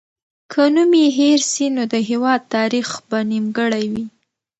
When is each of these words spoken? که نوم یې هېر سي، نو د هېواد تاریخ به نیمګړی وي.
که 0.51 0.63
نوم 0.73 0.91
یې 1.01 1.07
هېر 1.19 1.39
سي، 1.51 1.65
نو 1.75 1.83
د 1.93 1.95
هېواد 2.09 2.41
تاریخ 2.55 2.87
به 3.09 3.19
نیمګړی 3.31 3.85
وي. 3.91 4.05